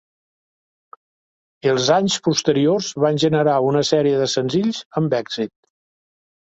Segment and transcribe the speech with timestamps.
[1.73, 5.57] Els anys posteriors van generar una sèrie de senzills amb èxit.